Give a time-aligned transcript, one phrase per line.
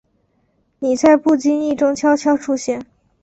[0.79, 2.83] 你在不经意中悄悄出现